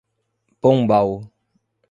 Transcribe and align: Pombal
Pombal 0.63 1.29